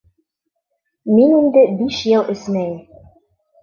Мин 1.19 1.37
инде 1.41 1.69
биш 1.77 2.03
йыл 2.09 2.37
эсмәйем. 2.37 2.77